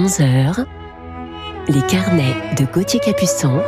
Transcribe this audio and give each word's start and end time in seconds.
11h, 0.00 0.64
les 1.68 1.82
carnets 1.82 2.34
de 2.58 2.64
Gauthier 2.64 3.00
Capuçon 3.00 3.60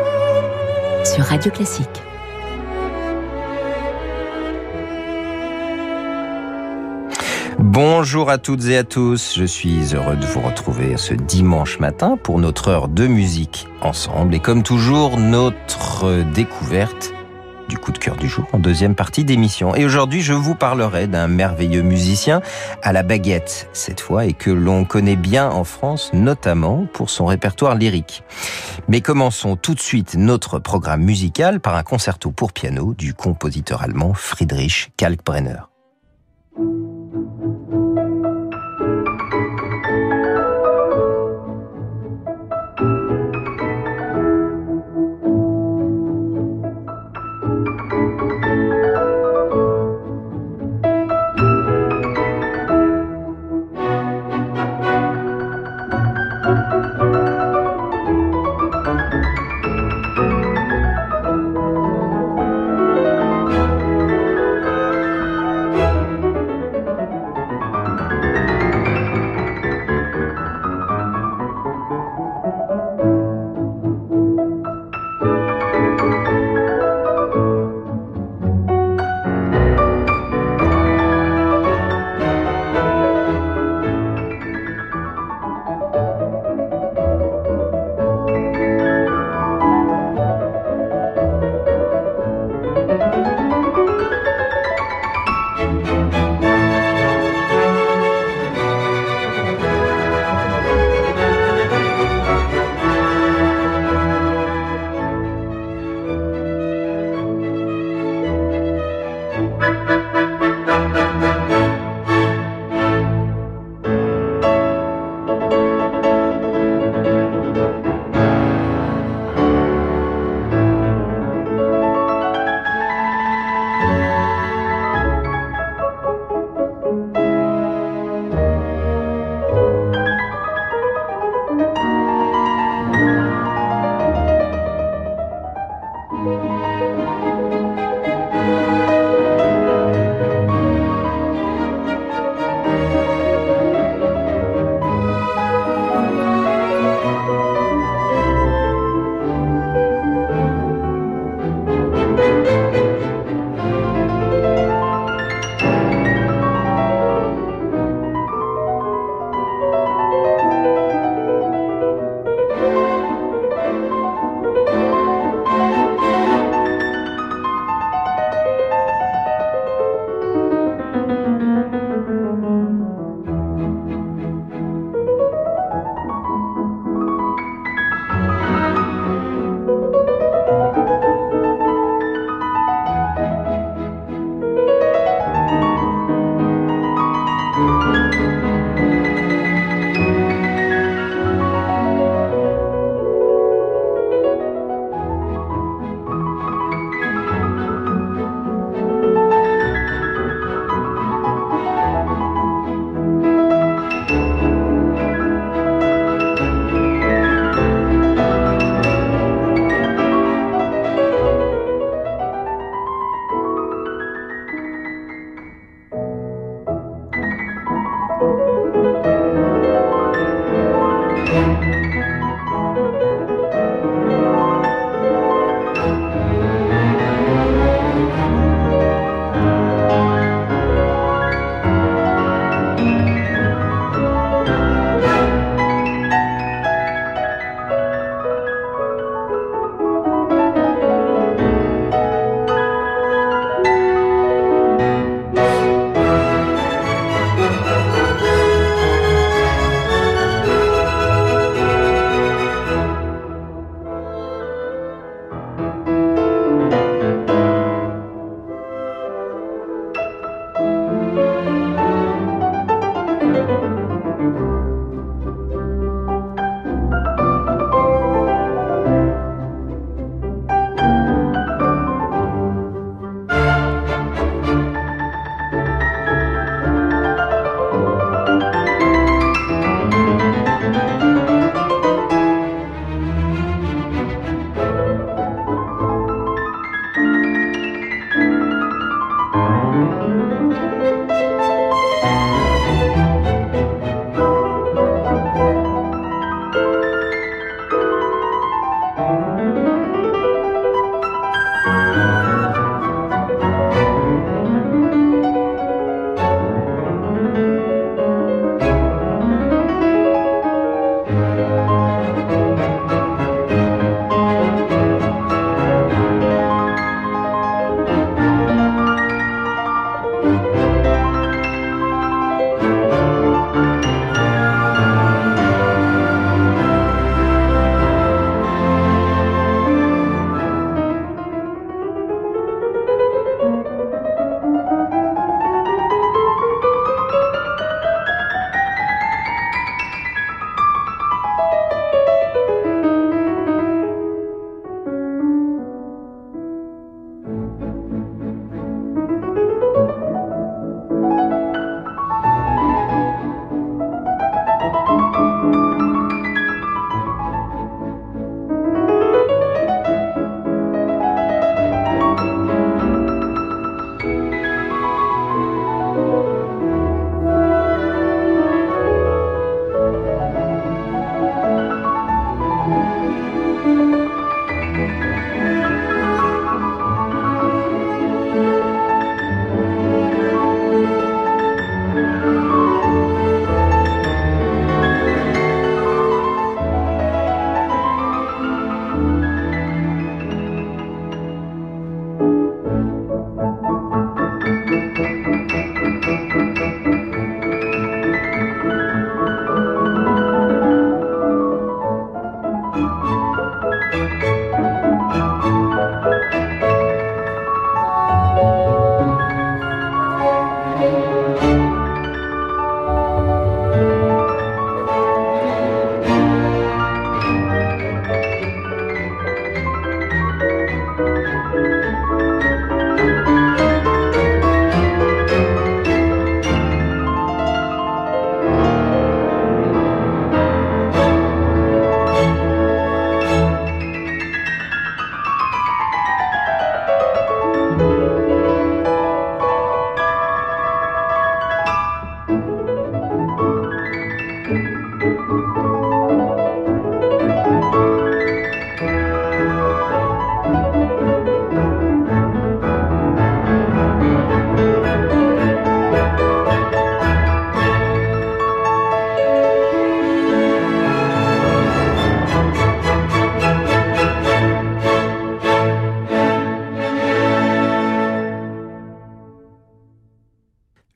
sur 1.04 1.24
Radio 1.24 1.50
Classique. 1.50 2.02
Bonjour 7.58 8.30
à 8.30 8.38
toutes 8.38 8.64
et 8.64 8.78
à 8.78 8.84
tous, 8.84 9.34
je 9.36 9.44
suis 9.44 9.94
heureux 9.94 10.16
de 10.16 10.24
vous 10.24 10.40
retrouver 10.40 10.96
ce 10.96 11.12
dimanche 11.12 11.78
matin 11.78 12.16
pour 12.16 12.38
notre 12.38 12.68
heure 12.68 12.88
de 12.88 13.06
musique 13.06 13.68
ensemble 13.82 14.34
et 14.34 14.40
comme 14.40 14.62
toujours 14.62 15.18
notre 15.18 16.22
découverte 16.32 17.12
du 17.72 17.78
coup 17.78 17.92
de 17.92 17.96
cœur 17.96 18.16
du 18.16 18.28
jour 18.28 18.46
en 18.52 18.58
deuxième 18.58 18.94
partie 18.94 19.24
d'émission. 19.24 19.74
Et 19.74 19.86
aujourd'hui, 19.86 20.20
je 20.20 20.34
vous 20.34 20.54
parlerai 20.54 21.06
d'un 21.06 21.26
merveilleux 21.26 21.80
musicien 21.80 22.42
à 22.82 22.92
la 22.92 23.02
baguette 23.02 23.70
cette 23.72 24.02
fois 24.02 24.26
et 24.26 24.34
que 24.34 24.50
l'on 24.50 24.84
connaît 24.84 25.16
bien 25.16 25.48
en 25.48 25.64
France, 25.64 26.10
notamment 26.12 26.84
pour 26.92 27.08
son 27.08 27.24
répertoire 27.24 27.74
lyrique. 27.74 28.24
Mais 28.88 29.00
commençons 29.00 29.56
tout 29.56 29.72
de 29.74 29.80
suite 29.80 30.16
notre 30.16 30.58
programme 30.58 31.00
musical 31.00 31.60
par 31.60 31.74
un 31.74 31.82
concerto 31.82 32.30
pour 32.30 32.52
piano 32.52 32.92
du 32.92 33.14
compositeur 33.14 33.80
allemand 33.80 34.12
Friedrich 34.12 34.92
Kalkbrenner. 34.98 35.71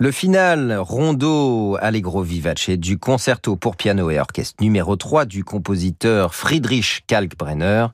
Le 0.06 0.12
final 0.12 0.78
rondo 0.78 1.76
allegro 1.80 2.22
vivace 2.22 2.70
du 2.70 2.96
concerto 2.96 3.56
pour 3.56 3.74
piano 3.74 4.08
et 4.08 4.20
orchestre 4.20 4.62
numéro 4.62 4.94
3 4.94 5.24
du 5.24 5.42
compositeur 5.42 6.32
Friedrich 6.32 7.02
Kalkbrenner. 7.08 7.88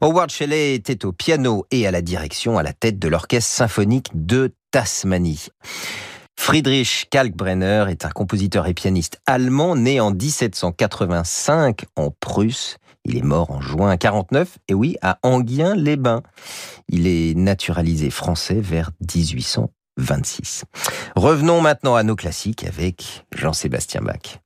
Howard 0.00 0.30
Shelley 0.30 0.72
était 0.72 1.04
au 1.04 1.12
piano 1.12 1.66
et 1.70 1.86
à 1.86 1.90
la 1.90 2.00
direction 2.00 2.56
à 2.56 2.62
la 2.62 2.72
tête 2.72 2.98
de 2.98 3.06
l'orchestre 3.08 3.52
symphonique 3.54 4.08
de 4.14 4.54
Tasmanie. 4.70 5.48
Friedrich 6.40 7.08
Kalkbrenner 7.10 7.84
est 7.90 8.06
un 8.06 8.10
compositeur 8.10 8.66
et 8.66 8.72
pianiste 8.72 9.20
allemand 9.26 9.76
né 9.76 10.00
en 10.00 10.12
1785 10.12 11.84
en 11.96 12.12
Prusse. 12.18 12.78
Il 13.04 13.14
est 13.14 13.22
mort 13.22 13.50
en 13.50 13.60
juin 13.60 13.94
49, 13.98 14.56
et 14.68 14.74
oui, 14.74 14.96
à 15.02 15.18
Anguien-les-Bains. 15.22 16.22
Il 16.88 17.06
est 17.06 17.36
naturalisé 17.36 18.08
français 18.08 18.58
vers 18.58 18.90
1800. 19.02 19.70
26. 19.96 20.64
Revenons 21.16 21.60
maintenant 21.60 21.96
à 21.96 22.02
nos 22.02 22.16
classiques 22.16 22.64
avec 22.64 23.24
Jean-Sébastien 23.34 24.02
Bach. 24.02 24.40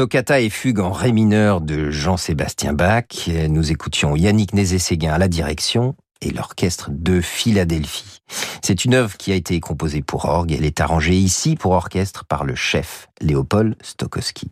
Toccata 0.00 0.40
et 0.40 0.48
fugue 0.48 0.80
en 0.80 0.92
ré 0.92 1.12
mineur 1.12 1.60
de 1.60 1.90
Jean-Sébastien 1.90 2.72
Bach. 2.72 3.28
Nous 3.28 3.70
écoutions 3.70 4.16
Yannick 4.16 4.54
Nézé-Séguin 4.54 5.12
à 5.12 5.18
la 5.18 5.28
direction 5.28 5.94
et 6.22 6.30
l'orchestre 6.30 6.88
de 6.90 7.20
Philadelphie. 7.20 8.20
C'est 8.62 8.86
une 8.86 8.94
œuvre 8.94 9.18
qui 9.18 9.30
a 9.30 9.34
été 9.34 9.60
composée 9.60 10.00
pour 10.00 10.24
orgue. 10.24 10.52
Elle 10.52 10.64
est 10.64 10.80
arrangée 10.80 11.16
ici 11.16 11.54
pour 11.54 11.72
orchestre 11.72 12.24
par 12.24 12.44
le 12.44 12.54
chef 12.54 13.08
Léopold 13.20 13.76
Stokowski. 13.82 14.50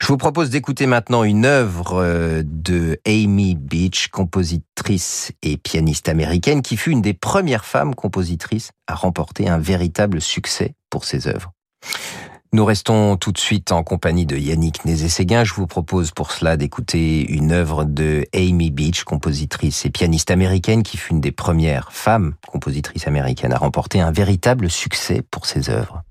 Je 0.00 0.06
vous 0.06 0.16
propose 0.16 0.50
d'écouter 0.50 0.86
maintenant 0.86 1.24
une 1.24 1.44
œuvre 1.44 2.00
euh, 2.00 2.44
de 2.46 3.00
Amy 3.04 3.56
Beach, 3.56 4.10
compositrice 4.12 5.32
et 5.42 5.56
pianiste 5.56 6.08
américaine, 6.08 6.62
qui 6.62 6.76
fut 6.76 6.92
une 6.92 7.02
des 7.02 7.14
premières 7.14 7.64
femmes 7.64 7.96
compositrices 7.96 8.70
à 8.86 8.94
remporter 8.94 9.48
un 9.48 9.58
véritable 9.58 10.20
succès 10.20 10.76
pour 10.88 11.04
ses 11.04 11.26
œuvres. 11.26 11.50
Nous 12.54 12.66
restons 12.66 13.16
tout 13.16 13.32
de 13.32 13.38
suite 13.38 13.72
en 13.72 13.82
compagnie 13.82 14.26
de 14.26 14.36
Yannick 14.36 14.84
Nézé-Séguin. 14.84 15.42
Je 15.42 15.54
vous 15.54 15.66
propose 15.66 16.10
pour 16.10 16.32
cela 16.32 16.58
d'écouter 16.58 17.24
une 17.32 17.50
œuvre 17.50 17.84
de 17.86 18.26
Amy 18.34 18.70
Beach, 18.70 19.04
compositrice 19.04 19.86
et 19.86 19.90
pianiste 19.90 20.30
américaine 20.30 20.82
qui 20.82 20.98
fut 20.98 21.12
une 21.12 21.22
des 21.22 21.32
premières 21.32 21.92
femmes 21.92 22.34
compositrices 22.46 23.06
américaines 23.06 23.54
à 23.54 23.58
remporter 23.58 24.02
un 24.02 24.12
véritable 24.12 24.68
succès 24.68 25.22
pour 25.30 25.46
ses 25.46 25.70
œuvres. 25.70 26.02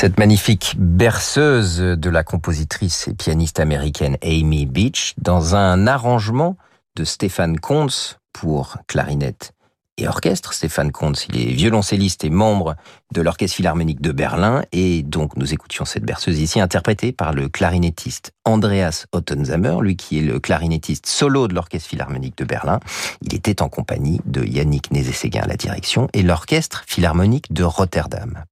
Cette 0.00 0.16
magnifique 0.16 0.76
berceuse 0.78 1.80
de 1.80 2.08
la 2.08 2.22
compositrice 2.22 3.08
et 3.08 3.14
pianiste 3.14 3.58
américaine 3.58 4.16
Amy 4.22 4.64
Beach 4.64 5.14
dans 5.18 5.56
un 5.56 5.88
arrangement 5.88 6.56
de 6.94 7.02
Stéphane 7.02 7.58
Kontz 7.58 8.20
pour 8.32 8.76
clarinette 8.86 9.54
et 9.98 10.08
orchestre. 10.08 10.54
Stéphane 10.54 10.92
Kontz, 10.92 11.26
il 11.28 11.40
est 11.40 11.52
violoncelliste 11.52 12.24
et 12.24 12.30
membre 12.30 12.76
de 13.12 13.20
l'Orchestre 13.20 13.56
Philharmonique 13.56 14.00
de 14.00 14.12
Berlin 14.12 14.62
et 14.72 15.02
donc 15.02 15.36
nous 15.36 15.52
écoutions 15.52 15.84
cette 15.84 16.04
berceuse 16.04 16.38
ici 16.38 16.60
interprétée 16.60 17.12
par 17.12 17.32
le 17.32 17.48
clarinettiste 17.48 18.32
Andreas 18.44 19.06
Ottenzamer, 19.12 19.76
lui 19.82 19.96
qui 19.96 20.18
est 20.18 20.22
le 20.22 20.40
clarinettiste 20.40 21.06
solo 21.06 21.48
de 21.48 21.54
l'Orchestre 21.54 21.88
Philharmonique 21.88 22.38
de 22.38 22.44
Berlin. 22.44 22.80
Il 23.22 23.34
était 23.34 23.62
en 23.62 23.68
compagnie 23.68 24.20
de 24.24 24.44
Yannick 24.44 24.90
Nézé-Séguin 24.90 25.42
à 25.42 25.46
la 25.46 25.56
direction 25.56 26.08
et 26.12 26.22
l'Orchestre 26.22 26.84
Philharmonique 26.86 27.52
de 27.52 27.64
Rotterdam. 27.64 28.44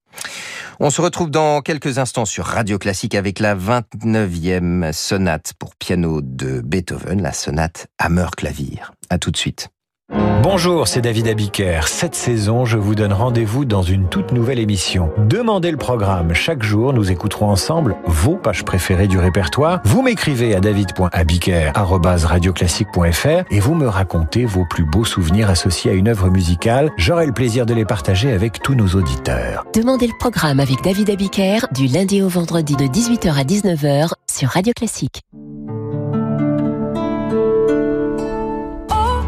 On 0.79 0.89
se 0.89 1.01
retrouve 1.01 1.29
dans 1.31 1.61
quelques 1.61 1.97
instants 1.97 2.25
sur 2.25 2.45
Radio 2.45 2.77
Classique 2.77 3.15
avec 3.15 3.39
la 3.39 3.55
29e 3.55 4.91
sonate 4.93 5.53
pour 5.57 5.75
piano 5.75 6.21
de 6.21 6.61
Beethoven, 6.61 7.21
la 7.21 7.33
sonate 7.33 7.87
Hammer-Clavier. 7.99 8.81
À 9.09 9.17
tout 9.17 9.31
de 9.31 9.37
suite. 9.37 9.69
Bonjour, 10.49 10.87
c'est 10.87 11.01
David 11.01 11.27
Abiker. 11.27 11.81
Cette 11.87 12.15
saison, 12.15 12.63
je 12.63 12.77
vous 12.77 12.95
donne 12.95 13.11
rendez-vous 13.11 13.65
dans 13.65 13.81
une 13.81 14.07
toute 14.07 14.31
nouvelle 14.31 14.59
émission. 14.59 15.11
Demandez 15.17 15.71
le 15.71 15.77
programme. 15.77 16.33
Chaque 16.33 16.63
jour, 16.63 16.93
nous 16.93 17.11
écouterons 17.11 17.49
ensemble 17.49 17.97
vos 18.05 18.37
pages 18.37 18.63
préférées 18.63 19.07
du 19.07 19.19
répertoire. 19.19 19.81
Vous 19.83 20.01
m'écrivez 20.01 20.55
à 20.55 20.61
david.abiker.radioclassique.fr 20.61 23.43
et 23.51 23.59
vous 23.59 23.75
me 23.75 23.87
racontez 23.87 24.45
vos 24.45 24.63
plus 24.63 24.85
beaux 24.85 25.03
souvenirs 25.03 25.49
associés 25.49 25.91
à 25.91 25.93
une 25.93 26.07
œuvre 26.07 26.29
musicale. 26.29 26.91
J'aurai 26.95 27.25
le 27.25 27.33
plaisir 27.33 27.65
de 27.65 27.73
les 27.73 27.83
partager 27.83 28.31
avec 28.31 28.61
tous 28.61 28.75
nos 28.75 28.87
auditeurs. 28.87 29.65
Demandez 29.75 30.07
le 30.07 30.17
programme 30.17 30.61
avec 30.61 30.81
David 30.81 31.09
Abiker 31.09 31.59
du 31.73 31.87
lundi 31.87 32.21
au 32.21 32.29
vendredi 32.29 32.77
de 32.77 32.85
18h 32.85 33.37
à 33.37 33.43
19h 33.43 34.13
sur 34.31 34.47
Radio 34.47 34.71
Classique. 34.73 35.23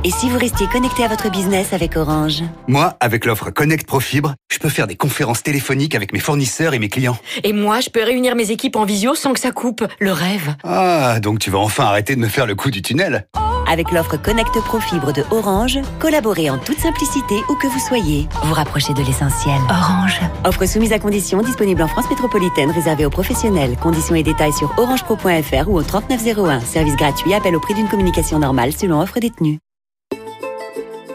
Et 0.09 0.11
si 0.11 0.27
vous 0.27 0.39
restiez 0.39 0.65
connecté 0.65 1.03
à 1.03 1.07
votre 1.07 1.29
business 1.29 1.71
avec 1.71 1.95
Orange 1.95 2.41
Moi, 2.67 2.97
avec 2.99 3.25
l'offre 3.25 3.51
Connect 3.51 3.85
Pro 3.85 3.99
Fibre, 3.99 4.33
je 4.51 4.57
peux 4.57 4.67
faire 4.67 4.87
des 4.87 4.95
conférences 4.95 5.43
téléphoniques 5.43 5.93
avec 5.93 6.13
mes 6.13 6.19
fournisseurs 6.19 6.73
et 6.73 6.79
mes 6.79 6.89
clients. 6.89 7.19
Et 7.43 7.53
moi, 7.53 7.79
je 7.79 7.91
peux 7.91 8.03
réunir 8.03 8.35
mes 8.35 8.49
équipes 8.49 8.75
en 8.75 8.85
visio 8.85 9.13
sans 9.13 9.33
que 9.33 9.39
ça 9.39 9.51
coupe. 9.51 9.85
Le 9.99 10.11
rêve. 10.11 10.55
Ah, 10.63 11.19
donc 11.19 11.37
tu 11.37 11.51
vas 11.51 11.59
enfin 11.59 11.83
arrêter 11.83 12.15
de 12.15 12.21
me 12.21 12.27
faire 12.27 12.47
le 12.47 12.55
coup 12.55 12.71
du 12.71 12.81
tunnel 12.81 13.27
Avec 13.71 13.91
l'offre 13.91 14.17
Connect 14.17 14.59
Pro 14.61 14.79
Fibre 14.79 15.13
de 15.13 15.23
Orange, 15.29 15.77
collaborez 15.99 16.49
en 16.49 16.57
toute 16.57 16.79
simplicité 16.79 17.35
où 17.47 17.53
que 17.53 17.67
vous 17.67 17.79
soyez. 17.79 18.27
Vous 18.45 18.55
rapprochez 18.55 18.95
de 18.95 19.03
l'essentiel. 19.03 19.59
Orange. 19.69 20.21
Offre 20.43 20.65
soumise 20.65 20.91
à 20.91 20.97
conditions, 20.97 21.43
disponible 21.43 21.83
en 21.83 21.87
France 21.87 22.09
métropolitaine, 22.09 22.71
réservée 22.71 23.05
aux 23.05 23.11
professionnels. 23.11 23.77
Conditions 23.79 24.15
et 24.15 24.23
détails 24.23 24.53
sur 24.53 24.73
orangepro.fr 24.75 25.69
ou 25.69 25.77
au 25.77 25.83
3901. 25.83 26.61
Service 26.61 26.95
gratuit, 26.95 27.35
appel 27.35 27.55
au 27.55 27.59
prix 27.59 27.75
d'une 27.75 27.87
communication 27.87 28.39
normale 28.39 28.71
selon 28.73 29.01
offre 29.01 29.19
détenue. 29.19 29.59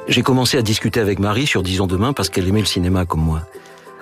J'ai 0.07 0.23
commencé 0.23 0.59
à 0.59 0.62
discuter 0.62 1.01
avec 1.01 1.19
Marie 1.19 1.47
sur 1.47 1.62
Disons 1.62 1.87
demain 1.87 2.12
parce 2.12 2.29
qu'elle 2.29 2.47
aimait 2.47 2.61
le 2.61 2.67
cinéma 2.67 3.07
comme 3.07 3.23
moi. 3.23 3.40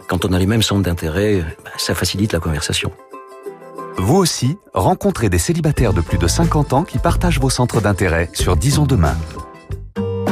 Quand 0.09 0.25
on 0.25 0.33
a 0.33 0.39
les 0.39 0.47
mêmes 0.47 0.63
centres 0.63 0.83
d'intérêt, 0.83 1.45
bah, 1.65 1.71
ça 1.79 1.95
facilite 1.95 2.33
la 2.33 2.41
conversation. 2.41 2.91
Vous 3.99 4.17
aussi, 4.17 4.59
rencontrez 4.75 5.29
des 5.29 5.39
célibataires 5.39 5.93
de 5.93 6.01
plus 6.01 6.19
de 6.19 6.27
50 6.27 6.73
ans 6.73 6.83
qui 6.83 6.99
partagent 6.99 7.39
vos 7.39 7.51
centres 7.51 7.81
d'intérêt 7.81 8.29
sur 8.33 8.57
Disons 8.57 8.85
demain. 8.85 9.15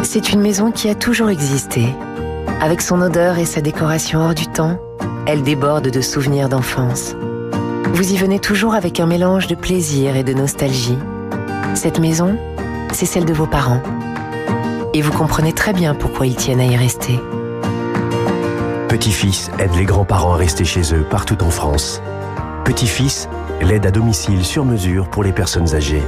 C'est 0.03 0.33
une 0.33 0.41
maison 0.41 0.73
qui 0.73 0.89
a 0.89 0.97
toujours 0.97 1.31
existé. 1.31 1.85
Avec 2.61 2.81
son 2.81 3.01
odeur 3.01 3.39
et 3.39 3.45
sa 3.45 3.61
décoration 3.61 4.21
hors 4.21 4.35
du 4.35 4.49
temps, 4.49 4.77
elle 5.27 5.45
déborde 5.45 5.89
de 5.89 6.01
souvenirs 6.01 6.49
d'enfance. 6.49 7.15
Vous 7.93 8.13
y 8.13 8.17
venez 8.17 8.41
toujours 8.41 8.75
avec 8.75 8.99
un 8.99 9.07
mélange 9.07 9.47
de 9.47 9.55
plaisir 9.55 10.17
et 10.17 10.25
de 10.25 10.33
nostalgie. 10.33 10.99
Cette 11.75 12.01
maison, 12.01 12.37
c'est 12.93 13.07
celle 13.07 13.25
de 13.25 13.33
vos 13.33 13.47
parents 13.47 13.83
et 14.95 15.03
vous 15.03 15.13
comprenez 15.13 15.53
très 15.53 15.73
bien 15.73 15.95
pourquoi 15.95 16.27
ils 16.27 16.37
tiennent 16.37 16.61
à 16.61 16.65
y 16.65 16.77
rester. 16.77 17.19
Petit-fils 18.89 19.51
aide 19.59 19.75
les 19.77 19.85
grands-parents 19.85 20.35
à 20.35 20.37
rester 20.37 20.65
chez 20.65 20.95
eux 20.95 21.05
partout 21.09 21.43
en 21.43 21.51
France. 21.51 22.03
Petit-fils, 22.65 23.29
l'aide 23.61 23.87
à 23.87 23.91
domicile 23.91 24.45
sur 24.45 24.65
mesure 24.65 25.09
pour 25.09 25.23
les 25.23 25.33
personnes 25.33 25.75
âgées. 25.75 26.03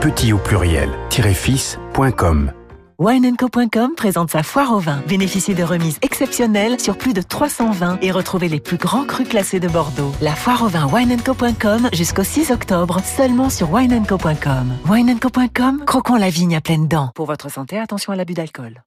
Petit 0.00 0.32
au 0.32 0.38
pluriel, 0.38 0.90
fils.com. 1.10 2.52
WineCo.com 3.00 3.92
présente 3.96 4.32
sa 4.32 4.42
foire 4.42 4.72
au 4.72 4.80
vin. 4.80 5.04
Bénéficiez 5.06 5.54
de 5.54 5.62
remises 5.62 5.98
exceptionnelles 6.02 6.80
sur 6.80 6.98
plus 6.98 7.12
de 7.12 7.22
300 7.22 7.70
vins 7.70 7.98
et 8.02 8.10
retrouvez 8.10 8.48
les 8.48 8.58
plus 8.58 8.76
grands 8.76 9.04
crus 9.04 9.28
classés 9.28 9.60
de 9.60 9.68
Bordeaux. 9.68 10.10
La 10.20 10.34
foire 10.34 10.64
au 10.64 10.66
vin 10.66 10.88
WineCo.com 10.88 11.90
jusqu'au 11.92 12.24
6 12.24 12.50
octobre 12.50 13.00
seulement 13.04 13.50
sur 13.50 13.72
WineCo.com. 13.72 14.72
WineCo.com, 14.90 15.84
croquons 15.86 16.16
la 16.16 16.28
vigne 16.28 16.56
à 16.56 16.60
pleines 16.60 16.88
dents. 16.88 17.10
Pour 17.14 17.26
votre 17.26 17.48
santé, 17.52 17.78
attention 17.78 18.12
à 18.12 18.16
l'abus 18.16 18.34
d'alcool. 18.34 18.82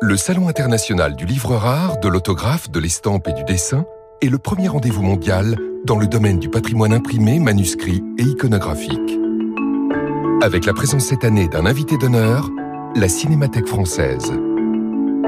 Le 0.00 0.16
Salon 0.16 0.46
international 0.46 1.16
du 1.16 1.26
livre 1.26 1.56
rare, 1.56 1.98
de 1.98 2.06
l'autographe, 2.06 2.70
de 2.70 2.78
l'estampe 2.78 3.26
et 3.26 3.32
du 3.32 3.42
dessin 3.42 3.84
est 4.22 4.28
le 4.28 4.38
premier 4.38 4.68
rendez-vous 4.68 5.02
mondial 5.02 5.56
dans 5.84 5.98
le 5.98 6.06
domaine 6.06 6.38
du 6.38 6.50
patrimoine 6.50 6.92
imprimé, 6.92 7.40
manuscrit 7.40 8.00
et 8.16 8.22
iconographique. 8.22 9.18
Avec 10.40 10.66
la 10.66 10.72
présence 10.72 11.06
cette 11.06 11.24
année 11.24 11.48
d'un 11.48 11.66
invité 11.66 11.96
d'honneur, 11.96 12.48
la 12.96 13.08
Cinémathèque 13.08 13.66
française. 13.66 14.32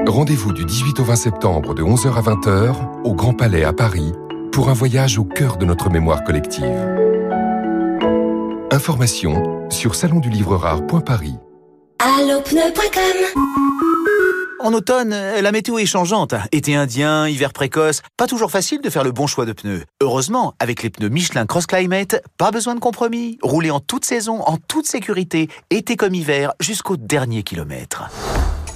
Rendez-vous 0.05 0.53
du 0.53 0.63
18 0.63 0.99
au 1.01 1.03
20 1.03 1.15
septembre 1.15 1.73
de 1.73 1.83
11h 1.83 2.13
à 2.13 2.21
20h 2.21 2.75
au 3.03 3.13
Grand 3.13 3.33
Palais 3.33 3.63
à 3.63 3.73
Paris 3.73 4.13
pour 4.53 4.69
un 4.69 4.73
voyage 4.73 5.19
au 5.19 5.25
cœur 5.25 5.57
de 5.57 5.65
notre 5.65 5.89
mémoire 5.89 6.23
collective. 6.23 6.63
Informations 8.71 9.69
sur 9.69 9.95
salondulivrerare.paris. 9.95 11.35
Allopneu.com 11.99 13.43
en 14.59 14.73
automne, 14.73 15.11
la 15.11 15.51
météo 15.51 15.77
est 15.77 15.85
changeante. 15.85 16.33
Été 16.51 16.75
indien, 16.75 17.27
hiver 17.27 17.53
précoce, 17.53 18.01
pas 18.17 18.25
toujours 18.25 18.49
facile 18.49 18.81
de 18.81 18.89
faire 18.89 19.03
le 19.03 19.11
bon 19.11 19.27
choix 19.27 19.45
de 19.45 19.53
pneus. 19.53 19.83
Heureusement, 20.01 20.55
avec 20.59 20.81
les 20.81 20.89
pneus 20.89 21.09
Michelin 21.09 21.45
Cross 21.45 21.67
Climate, 21.67 22.21
pas 22.39 22.49
besoin 22.49 22.73
de 22.73 22.79
compromis. 22.79 23.37
Roulez 23.43 23.69
en 23.69 23.79
toute 23.79 24.03
saison, 24.03 24.41
en 24.41 24.57
toute 24.57 24.87
sécurité, 24.87 25.47
été 25.69 25.95
comme 25.95 26.15
hiver, 26.15 26.53
jusqu'au 26.59 26.97
dernier 26.97 27.43
kilomètre. 27.43 28.09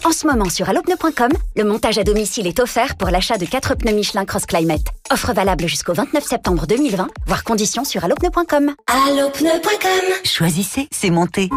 En 0.05 0.12
ce 0.12 0.27
moment 0.27 0.49
sur 0.49 0.69
allopneu.com, 0.69 1.31
le 1.55 1.63
montage 1.63 1.97
à 1.97 2.03
domicile 2.03 2.45
est 2.45 2.60
offert 2.60 2.95
pour 2.95 3.10
l'achat 3.10 3.38
de 3.38 3.45
4 3.45 3.75
pneus 3.75 3.93
Michelin 3.93 4.25
Cross 4.25 4.45
Climate. 4.45 4.86
Offre 5.12 5.34
valable 5.34 5.67
jusqu'au 5.67 5.93
29 5.93 6.23
septembre 6.23 6.67
2020, 6.67 7.07
voire 7.25 7.43
conditions 7.43 7.84
sur 7.84 8.03
allopneu.com. 8.05 8.75
Allopneu.com 8.88 10.15
Choisissez, 10.23 10.88
c'est 10.91 11.10
monté. 11.10 11.49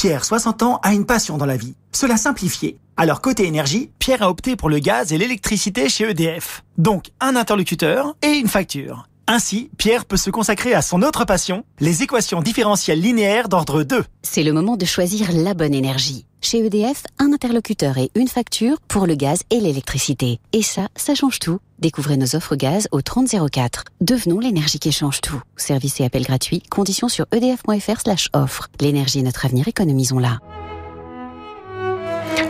Pierre, 0.00 0.24
60 0.24 0.62
ans, 0.62 0.80
a 0.82 0.94
une 0.94 1.04
passion 1.04 1.36
dans 1.36 1.44
la 1.44 1.58
vie. 1.58 1.74
Cela 1.92 2.16
simplifié. 2.16 2.78
Alors 2.96 3.20
côté 3.20 3.46
énergie, 3.46 3.90
Pierre 3.98 4.22
a 4.22 4.30
opté 4.30 4.56
pour 4.56 4.70
le 4.70 4.78
gaz 4.78 5.12
et 5.12 5.18
l'électricité 5.18 5.90
chez 5.90 6.08
EDF. 6.08 6.64
Donc 6.78 7.10
un 7.20 7.36
interlocuteur 7.36 8.16
et 8.22 8.30
une 8.30 8.48
facture. 8.48 9.09
Ainsi, 9.32 9.70
Pierre 9.78 10.06
peut 10.06 10.16
se 10.16 10.28
consacrer 10.28 10.74
à 10.74 10.82
son 10.82 11.02
autre 11.02 11.24
passion, 11.24 11.62
les 11.78 12.02
équations 12.02 12.42
différentielles 12.42 13.00
linéaires 13.00 13.48
d'ordre 13.48 13.84
2. 13.84 14.02
C'est 14.22 14.42
le 14.42 14.52
moment 14.52 14.76
de 14.76 14.84
choisir 14.84 15.28
la 15.32 15.54
bonne 15.54 15.72
énergie. 15.72 16.26
Chez 16.40 16.66
EDF, 16.66 17.04
un 17.20 17.32
interlocuteur 17.32 17.96
et 17.98 18.10
une 18.16 18.26
facture 18.26 18.80
pour 18.88 19.06
le 19.06 19.14
gaz 19.14 19.42
et 19.50 19.60
l'électricité. 19.60 20.40
Et 20.52 20.62
ça, 20.62 20.88
ça 20.96 21.14
change 21.14 21.38
tout. 21.38 21.60
Découvrez 21.78 22.16
nos 22.16 22.34
offres 22.34 22.56
gaz 22.56 22.88
au 22.90 23.02
3004. 23.02 23.84
Devenons 24.00 24.40
l'énergie 24.40 24.80
qui 24.80 24.90
change 24.90 25.20
tout. 25.20 25.40
Service 25.56 26.00
et 26.00 26.04
appel 26.04 26.24
gratuit. 26.24 26.60
Conditions 26.68 27.08
sur 27.08 27.26
edf.fr 27.30 28.00
slash 28.00 28.30
offre. 28.32 28.66
L'énergie 28.80 29.20
est 29.20 29.22
notre 29.22 29.46
avenir, 29.46 29.68
économisons-la. 29.68 30.40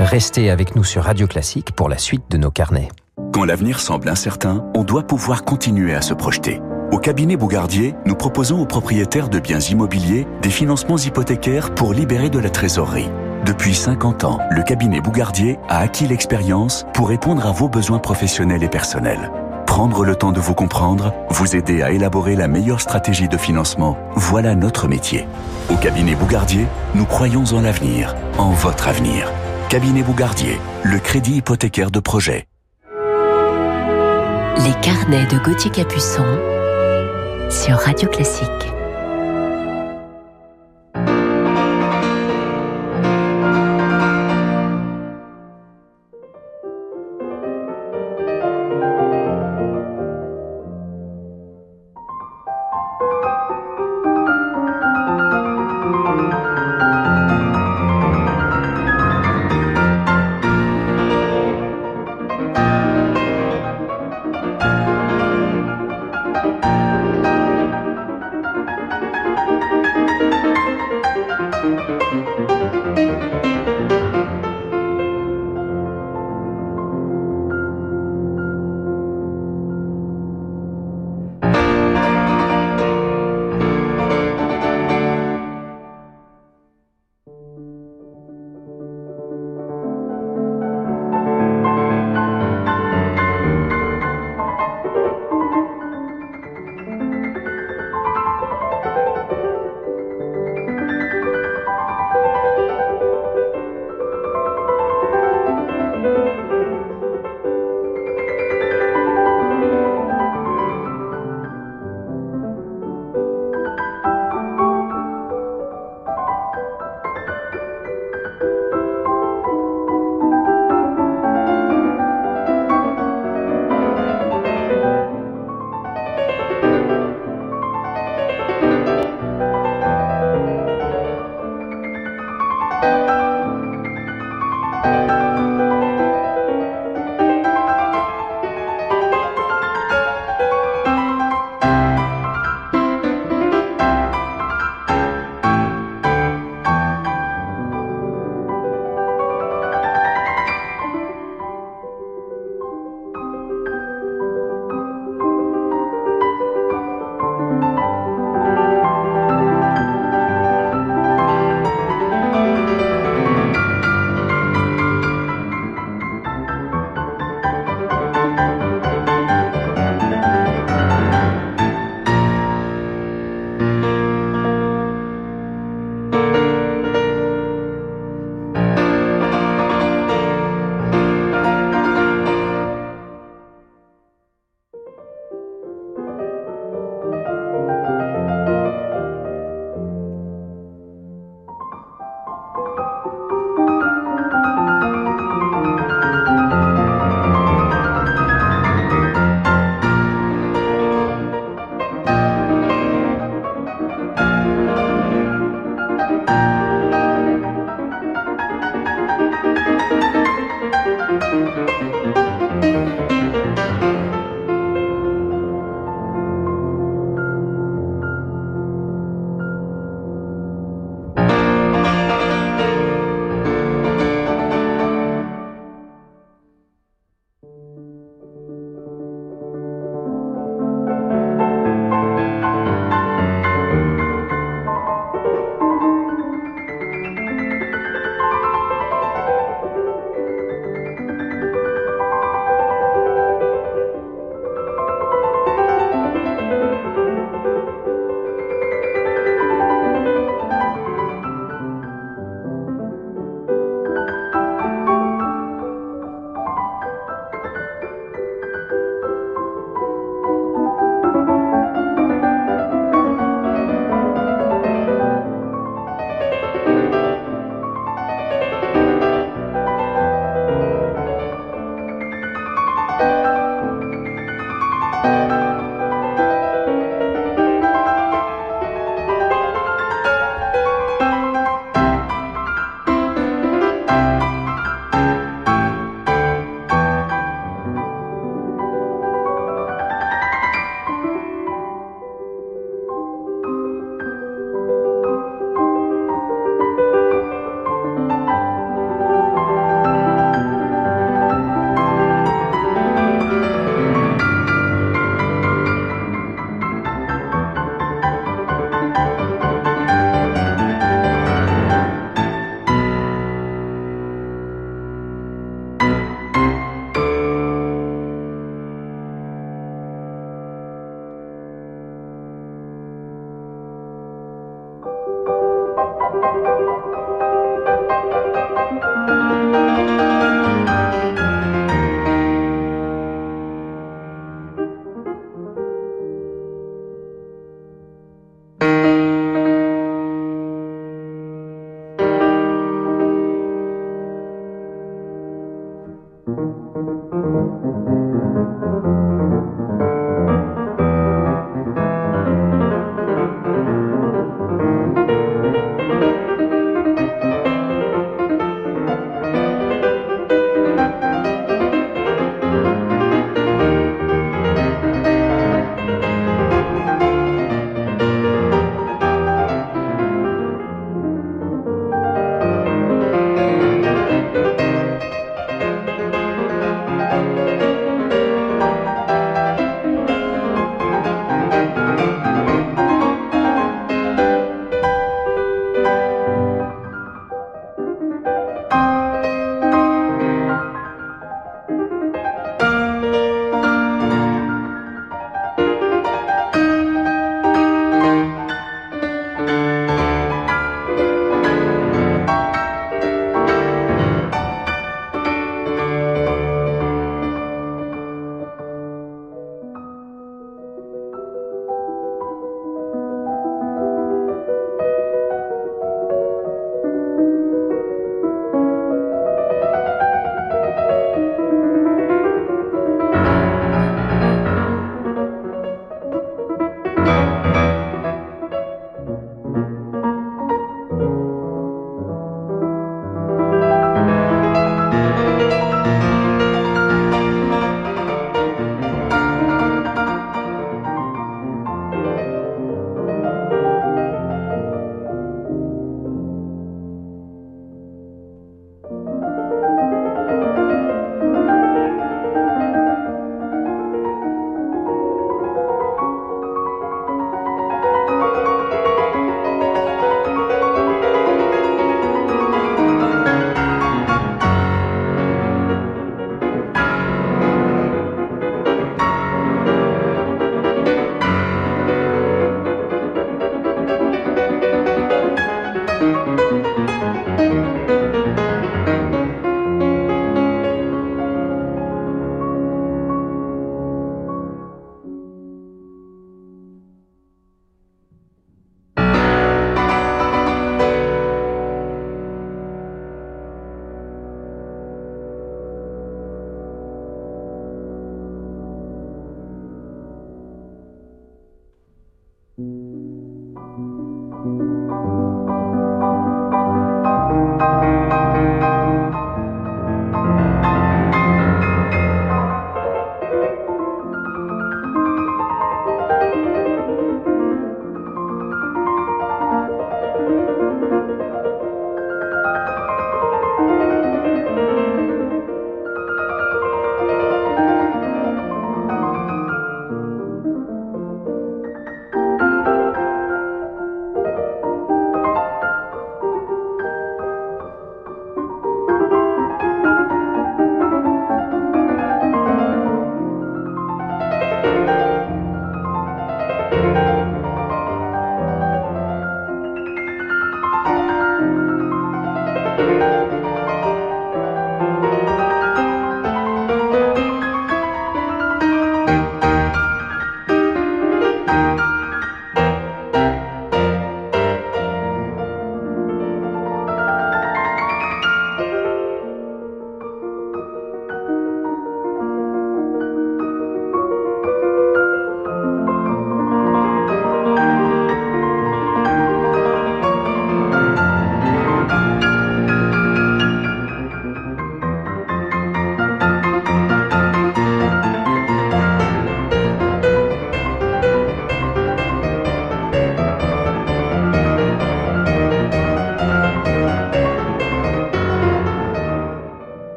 Restez 0.00 0.50
avec 0.50 0.74
nous 0.74 0.82
sur 0.82 1.04
Radio 1.04 1.28
Classique 1.28 1.70
pour 1.70 1.88
la 1.88 1.98
suite 1.98 2.24
de 2.30 2.36
nos 2.36 2.50
carnets. 2.50 2.88
Quand 3.34 3.44
l'avenir 3.44 3.80
semble 3.80 4.08
incertain, 4.08 4.64
on 4.76 4.84
doit 4.84 5.02
pouvoir 5.02 5.44
continuer 5.44 5.94
à 5.94 6.02
se 6.02 6.14
projeter. 6.14 6.60
Au 6.92 6.98
cabinet 6.98 7.36
Bougardier, 7.36 7.94
nous 8.06 8.14
proposons 8.14 8.60
aux 8.60 8.64
propriétaires 8.64 9.28
de 9.28 9.40
biens 9.40 9.58
immobiliers 9.58 10.26
des 10.40 10.50
financements 10.50 10.98
hypothécaires 10.98 11.74
pour 11.74 11.92
libérer 11.92 12.30
de 12.30 12.38
la 12.38 12.50
trésorerie. 12.50 13.10
Depuis 13.44 13.74
50 13.74 14.22
ans, 14.22 14.38
le 14.50 14.62
cabinet 14.62 15.00
Bougardier 15.00 15.58
a 15.68 15.78
acquis 15.78 16.06
l'expérience 16.06 16.86
pour 16.94 17.08
répondre 17.08 17.44
à 17.44 17.50
vos 17.50 17.68
besoins 17.68 17.98
professionnels 17.98 18.62
et 18.62 18.68
personnels. 18.68 19.32
Prendre 19.66 20.04
le 20.04 20.14
temps 20.14 20.32
de 20.32 20.40
vous 20.40 20.54
comprendre, 20.54 21.12
vous 21.30 21.56
aider 21.56 21.82
à 21.82 21.90
élaborer 21.90 22.36
la 22.36 22.46
meilleure 22.46 22.80
stratégie 22.80 23.28
de 23.28 23.36
financement, 23.36 23.98
voilà 24.14 24.54
notre 24.54 24.86
métier. 24.86 25.26
Au 25.70 25.76
cabinet 25.76 26.14
Bougardier, 26.14 26.66
nous 26.94 27.04
croyons 27.04 27.44
en 27.52 27.62
l'avenir, 27.62 28.14
en 28.38 28.50
votre 28.50 28.86
avenir. 28.86 29.32
Cabinet 29.68 30.02
Bougardier, 30.02 30.60
le 30.84 31.00
crédit 31.00 31.38
hypothécaire 31.38 31.90
de 31.90 31.98
projet. 31.98 32.46
Les 34.58 34.72
carnets 34.82 35.26
de 35.26 35.38
Gauthier 35.38 35.70
Capuçon 35.70 36.24
sur 37.50 37.76
Radio 37.76 38.08
Classique. 38.08 38.73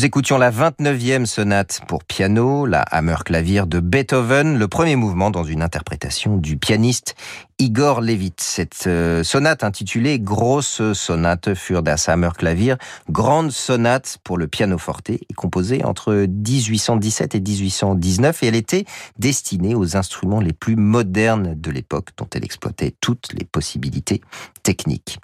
Nous 0.00 0.06
écoutions 0.06 0.38
la 0.38 0.50
29e 0.50 1.26
sonate 1.26 1.82
pour 1.86 2.04
piano, 2.04 2.64
la 2.64 2.80
Hammerklavier 2.80 3.64
de 3.66 3.80
Beethoven, 3.80 4.58
le 4.58 4.66
premier 4.66 4.96
mouvement 4.96 5.30
dans 5.30 5.44
une 5.44 5.60
interprétation 5.60 6.38
du 6.38 6.56
pianiste 6.56 7.16
Igor 7.60 8.00
Levit. 8.00 8.32
Cette 8.38 8.86
euh, 8.86 9.22
sonate 9.22 9.64
intitulée 9.64 10.18
Grosse 10.18 10.80
Sonate 10.94 11.54
für 11.54 11.82
das 11.82 12.08
Hammerklavier, 12.08 12.76
grande 13.10 13.50
sonate 13.50 14.16
pour 14.24 14.38
le 14.38 14.48
pianoforte, 14.48 15.10
est 15.10 15.34
composée 15.36 15.84
entre 15.84 16.24
1817 16.26 17.34
et 17.34 17.40
1819 17.40 18.42
et 18.42 18.46
elle 18.46 18.54
était 18.54 18.86
destinée 19.18 19.74
aux 19.74 19.94
instruments 19.94 20.40
les 20.40 20.54
plus 20.54 20.74
modernes 20.74 21.54
de 21.54 21.70
l'époque 21.70 22.08
dont 22.16 22.28
elle 22.34 22.44
exploitait 22.44 22.94
toutes 22.98 23.34
les 23.34 23.44
possibilités 23.44 24.22
techniques. 24.62 25.18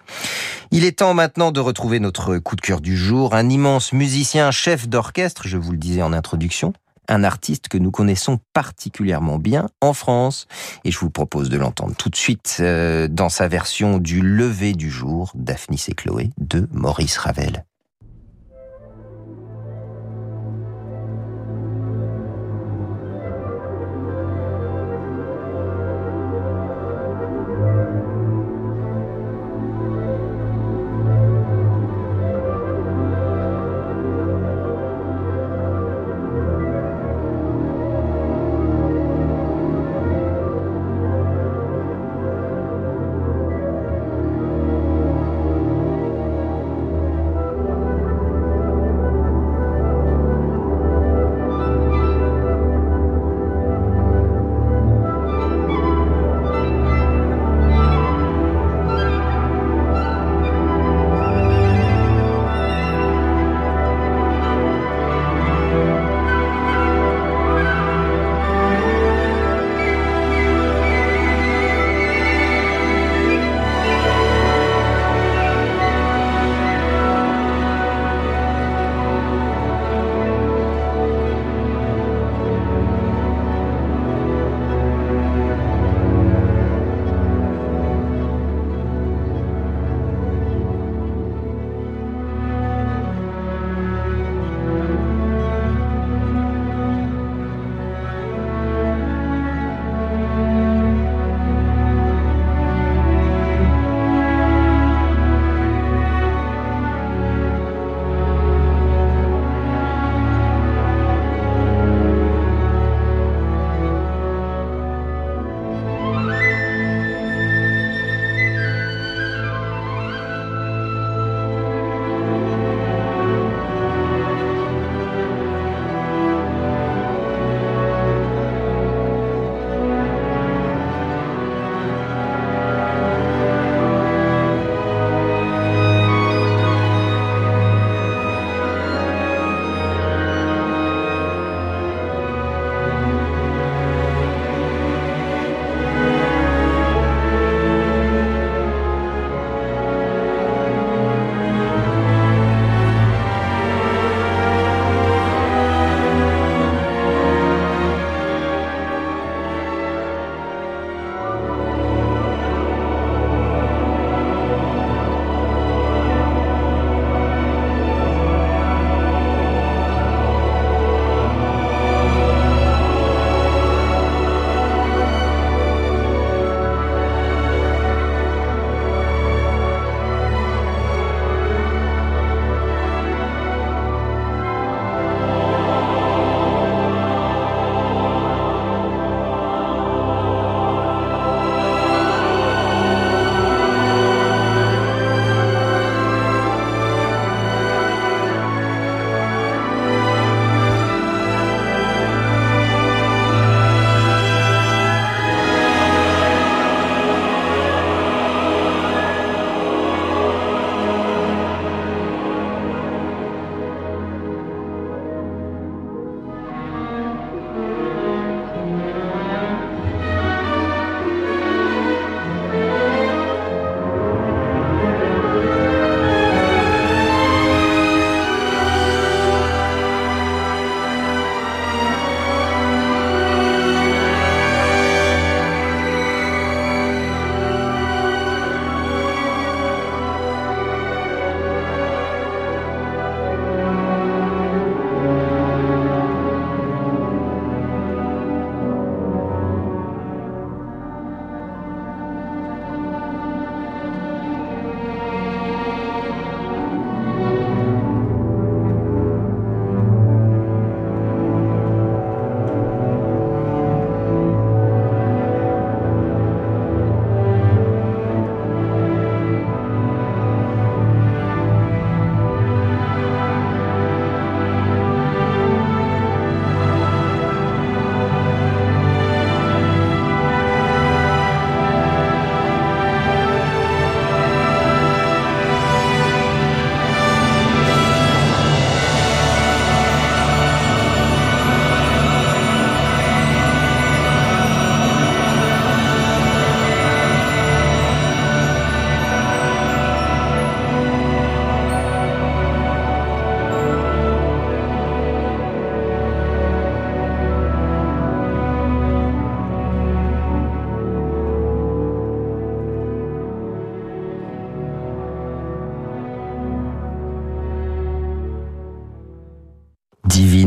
Il 0.71 0.85
est 0.85 0.99
temps 0.99 1.15
maintenant 1.15 1.53
de 1.53 1.61
retrouver 1.61 2.01
notre 2.01 2.37
coup 2.37 2.57
de 2.57 2.61
cœur 2.61 2.83
du 2.83 2.99
jour, 2.99 3.35
un 3.35 3.49
immense 3.49 3.95
musicien, 3.95 4.51
chef 4.51 4.89
d'orchestre, 4.89 5.49
je 5.49 5.57
vous 5.57 5.73
le 5.73 5.79
disais 5.79 6.03
en 6.03 6.13
introduction, 6.13 6.75
un 7.09 7.25
artiste 7.25 7.69
que 7.69 7.79
nous 7.79 7.91
connaissons 7.91 8.39
particulièrement 8.53 9.39
bien 9.39 9.69
en 9.81 9.93
France. 9.93 10.47
Et 10.85 10.91
je 10.91 10.99
vous 10.99 11.11
propose 11.11 11.49
de 11.49 11.57
l'entendre 11.57 11.95
tout 11.97 12.11
de 12.11 12.17
suite 12.17 12.59
euh, 12.61 13.09
dans 13.09 13.29
sa 13.29 13.49
version 13.49 13.99
du 13.99 14.21
lever 14.21 14.73
du 14.73 14.91
jour, 14.91 15.33
Daphnis 15.35 15.85
et 15.89 15.95
Chloé, 15.95 16.31
de 16.39 16.69
Maurice 16.73 17.19
Ravel. 17.19 17.65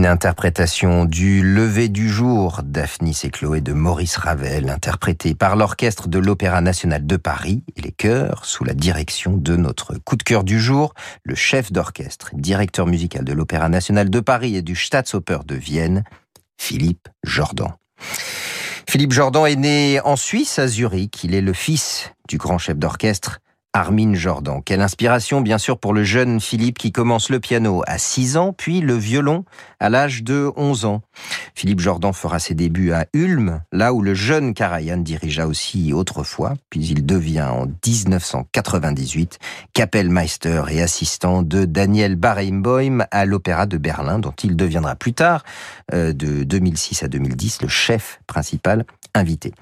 Interprétation 0.09 1.05
du 1.05 1.43
Lever 1.43 1.87
du 1.87 2.09
jour 2.09 2.61
Daphnis 2.63 3.21
et 3.23 3.29
Chloé 3.29 3.61
de 3.61 3.73
Maurice 3.73 4.17
Ravel, 4.17 4.69
interprétée 4.69 5.35
par 5.35 5.55
l'Orchestre 5.55 6.07
de 6.07 6.19
l'Opéra 6.19 6.61
National 6.61 7.05
de 7.05 7.15
Paris 7.15 7.63
et 7.75 7.81
les 7.81 7.91
chœurs 7.91 8.45
sous 8.45 8.63
la 8.63 8.73
direction 8.73 9.37
de 9.37 9.55
notre 9.55 9.95
coup 9.99 10.15
de 10.15 10.23
cœur 10.23 10.43
du 10.43 10.59
jour, 10.59 10.93
le 11.23 11.35
chef 11.35 11.71
d'orchestre, 11.71 12.31
directeur 12.33 12.87
musical 12.87 13.23
de 13.23 13.33
l'Opéra 13.33 13.69
National 13.69 14.09
de 14.09 14.19
Paris 14.19 14.55
et 14.55 14.61
du 14.61 14.75
Staatsoper 14.75 15.39
de 15.45 15.55
Vienne, 15.55 16.03
Philippe 16.57 17.07
Jordan. 17.23 17.73
Philippe 18.89 19.13
Jordan 19.13 19.45
est 19.45 19.55
né 19.55 20.01
en 20.01 20.15
Suisse, 20.15 20.57
à 20.59 20.67
Zurich. 20.67 21.23
Il 21.23 21.35
est 21.35 21.41
le 21.41 21.53
fils 21.53 22.11
du 22.27 22.37
grand 22.37 22.57
chef 22.57 22.77
d'orchestre 22.77 23.39
Armin 23.73 24.15
Jordan. 24.15 24.61
Quelle 24.65 24.81
inspiration, 24.81 25.41
bien 25.41 25.59
sûr, 25.59 25.77
pour 25.77 25.93
le 25.93 26.03
jeune 26.03 26.39
Philippe 26.39 26.79
qui 26.79 26.91
commence 26.91 27.29
le 27.29 27.39
piano 27.39 27.83
à 27.85 27.99
6 27.99 28.37
ans, 28.37 28.51
puis 28.51 28.81
le 28.81 28.95
violon 28.95 29.45
à 29.79 29.89
l'âge 29.89 30.23
de 30.23 30.51
11 30.55 30.85
ans. 30.85 31.01
Philippe 31.53 31.79
Jordan 31.79 32.11
fera 32.11 32.39
ses 32.39 32.55
débuts 32.55 32.91
à 32.91 33.05
Ulm, 33.13 33.61
là 33.71 33.93
où 33.93 34.01
le 34.01 34.15
jeune 34.15 34.53
Karajan 34.55 34.97
dirigea 34.97 35.45
aussi 35.45 35.93
autrefois, 35.93 36.55
puis 36.69 36.83
il 36.87 37.05
devient 37.05 37.41
en 37.41 37.67
1998 37.67 39.37
Kapellmeister 39.73 40.63
et 40.69 40.81
assistant 40.81 41.43
de 41.43 41.65
Daniel 41.65 42.15
Barenboim 42.15 43.05
à 43.11 43.25
l'Opéra 43.25 43.67
de 43.67 43.77
Berlin, 43.77 44.17
dont 44.17 44.33
il 44.43 44.55
deviendra 44.55 44.95
plus 44.95 45.13
tard, 45.13 45.43
euh, 45.93 46.11
de 46.11 46.43
2006 46.43 47.03
à 47.03 47.07
2010, 47.07 47.61
le 47.61 47.67
chef 47.67 48.19
principal 48.25 48.85
invité. 49.13 49.53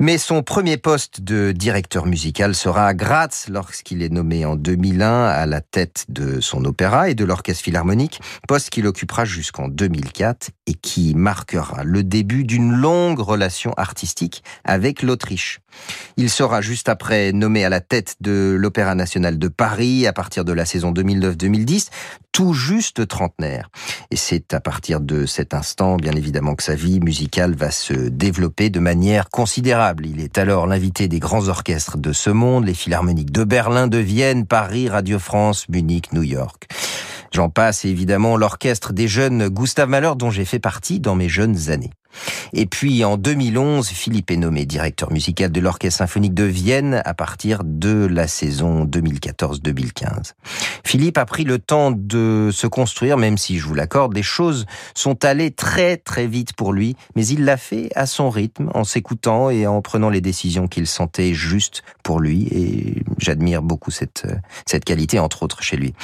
Mais 0.00 0.18
son 0.18 0.42
premier 0.42 0.76
poste 0.76 1.20
de 1.20 1.52
directeur 1.52 2.06
musical 2.06 2.54
sera 2.54 2.88
à 2.88 2.94
Graz 2.94 3.46
lorsqu'il 3.48 4.02
est 4.02 4.08
nommé 4.08 4.44
en 4.44 4.56
2001 4.56 5.26
à 5.26 5.46
la 5.46 5.60
tête 5.60 6.06
de 6.08 6.40
son 6.40 6.64
opéra 6.64 7.10
et 7.10 7.14
de 7.14 7.24
l'orchestre 7.24 7.62
philharmonique, 7.62 8.20
poste 8.48 8.70
qu'il 8.70 8.86
occupera 8.86 9.24
jusqu'en 9.24 9.68
2004 9.68 10.50
et 10.66 10.74
qui 10.74 11.14
marquera 11.14 11.84
le 11.84 12.02
début 12.02 12.44
d'une 12.44 12.72
longue 12.72 13.20
relation 13.20 13.72
artistique 13.74 14.42
avec 14.64 15.02
l'Autriche. 15.02 15.60
Il 16.16 16.30
sera 16.30 16.60
juste 16.60 16.88
après 16.88 17.32
nommé 17.32 17.64
à 17.64 17.68
la 17.68 17.80
tête 17.80 18.16
de 18.20 18.56
l'Opéra 18.58 18.94
national 18.94 19.38
de 19.38 19.48
Paris 19.48 20.06
à 20.06 20.12
partir 20.12 20.44
de 20.44 20.52
la 20.52 20.64
saison 20.64 20.92
2009-2010, 20.92 21.88
tout 22.32 22.52
juste 22.52 23.06
trentenaire. 23.06 23.70
Et 24.10 24.16
c'est 24.16 24.54
à 24.54 24.60
partir 24.60 25.00
de 25.00 25.26
cet 25.26 25.54
instant, 25.54 25.96
bien 25.96 26.12
évidemment, 26.12 26.54
que 26.54 26.62
sa 26.62 26.74
vie 26.74 27.00
musicale 27.00 27.54
va 27.54 27.70
se 27.70 27.94
développer 27.94 28.70
de 28.70 28.80
manière 28.80 29.30
considérable. 29.30 29.83
Il 30.02 30.20
est 30.20 30.38
alors 30.38 30.66
l'invité 30.66 31.08
des 31.08 31.18
grands 31.18 31.48
orchestres 31.48 31.98
de 31.98 32.12
ce 32.12 32.30
monde, 32.30 32.64
les 32.64 32.74
philharmoniques 32.74 33.32
de 33.32 33.44
Berlin, 33.44 33.86
de 33.86 33.98
Vienne, 33.98 34.46
Paris, 34.46 34.88
Radio 34.88 35.18
France, 35.18 35.68
Munich, 35.68 36.12
New 36.12 36.22
York. 36.22 36.68
J'en 37.32 37.50
passe 37.50 37.84
évidemment 37.84 38.36
l'orchestre 38.36 38.92
des 38.92 39.08
jeunes 39.08 39.48
Gustave 39.48 39.88
Mahler 39.88 40.12
dont 40.16 40.30
j'ai 40.30 40.44
fait 40.46 40.58
partie 40.58 41.00
dans 41.00 41.16
mes 41.16 41.28
jeunes 41.28 41.68
années. 41.68 41.90
Et 42.52 42.66
puis 42.66 43.04
en 43.04 43.16
2011, 43.16 43.88
Philippe 43.88 44.30
est 44.30 44.36
nommé 44.36 44.66
directeur 44.66 45.12
musical 45.12 45.50
de 45.50 45.60
l'Orchestre 45.60 45.98
symphonique 45.98 46.34
de 46.34 46.44
Vienne 46.44 47.02
à 47.04 47.14
partir 47.14 47.62
de 47.64 48.06
la 48.06 48.28
saison 48.28 48.84
2014-2015. 48.84 50.32
Philippe 50.84 51.18
a 51.18 51.24
pris 51.24 51.44
le 51.44 51.58
temps 51.58 51.90
de 51.90 52.50
se 52.52 52.66
construire, 52.66 53.16
même 53.16 53.38
si 53.38 53.58
je 53.58 53.66
vous 53.66 53.74
l'accorde, 53.74 54.14
les 54.14 54.22
choses 54.22 54.66
sont 54.94 55.24
allées 55.24 55.50
très 55.50 55.96
très 55.96 56.26
vite 56.26 56.52
pour 56.54 56.72
lui, 56.72 56.96
mais 57.16 57.26
il 57.26 57.44
l'a 57.44 57.56
fait 57.56 57.90
à 57.94 58.06
son 58.06 58.30
rythme, 58.30 58.70
en 58.74 58.84
s'écoutant 58.84 59.50
et 59.50 59.66
en 59.66 59.82
prenant 59.82 60.10
les 60.10 60.20
décisions 60.20 60.68
qu'il 60.68 60.86
sentait 60.86 61.34
justes 61.34 61.82
pour 62.02 62.20
lui, 62.20 62.48
et 62.50 63.02
j'admire 63.18 63.62
beaucoup 63.62 63.90
cette, 63.90 64.26
cette 64.66 64.84
qualité, 64.84 65.18
entre 65.18 65.42
autres 65.42 65.62
chez 65.62 65.76
lui. 65.76 65.94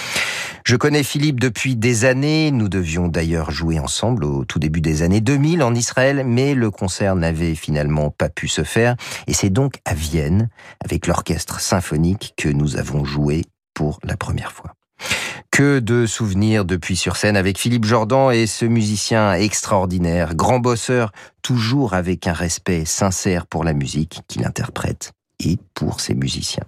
Je 0.65 0.77
connais 0.77 1.03
Philippe 1.03 1.41
depuis 1.41 1.77
des 1.77 2.05
années, 2.05 2.51
nous 2.51 2.69
devions 2.69 3.09
d'ailleurs 3.09 3.51
jouer 3.51 3.79
ensemble 3.79 4.25
au 4.25 4.45
tout 4.45 4.59
début 4.59 4.81
des 4.81 5.03
années 5.03 5.21
2000 5.21 5.63
en 5.63 5.75
Israël, 5.75 6.00
mais 6.25 6.55
le 6.55 6.71
concert 6.71 7.17
n'avait 7.17 7.55
finalement 7.55 8.11
pas 8.11 8.29
pu 8.29 8.49
se 8.49 8.65
faire, 8.65 8.97
et 9.27 9.35
c'est 9.35 9.51
donc 9.51 9.75
à 9.85 9.95
Vienne, 9.95 10.49
avec 10.85 11.07
l'orchestre 11.07 11.61
symphonique, 11.61 12.35
que 12.37 12.49
nous 12.49 12.77
avons 12.77 13.05
joué 13.05 13.45
pour 13.75 13.99
la 14.05 14.17
première 14.17 14.53
fois. 14.53 14.75
Que 15.51 15.79
de 15.79 16.07
souvenirs 16.07 16.65
depuis 16.65 16.97
sur 16.97 17.17
scène 17.17 17.37
avec 17.37 17.59
Philippe 17.59 17.85
Jordan 17.85 18.33
et 18.33 18.47
ce 18.47 18.65
musicien 18.65 19.33
extraordinaire, 19.35 20.35
grand 20.35 20.59
bosseur, 20.59 21.13
toujours 21.43 21.95
avec 21.95 22.27
un 22.27 22.33
respect 22.33 22.85
sincère 22.85 23.47
pour 23.47 23.65
la 23.65 23.73
musique 23.73 24.21
qu'il 24.29 24.47
interprète 24.47 25.13
et 25.45 25.59
pour 25.75 26.01
ses 26.01 26.15
musiciens. 26.15 26.65